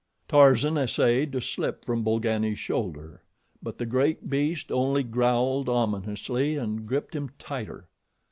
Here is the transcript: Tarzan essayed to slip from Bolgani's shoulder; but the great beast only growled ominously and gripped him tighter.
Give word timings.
Tarzan 0.27 0.79
essayed 0.79 1.31
to 1.33 1.39
slip 1.41 1.85
from 1.85 2.03
Bolgani's 2.03 2.57
shoulder; 2.57 3.21
but 3.61 3.77
the 3.77 3.85
great 3.85 4.27
beast 4.31 4.71
only 4.71 5.03
growled 5.03 5.69
ominously 5.69 6.55
and 6.57 6.87
gripped 6.87 7.15
him 7.15 7.29
tighter. 7.37 7.87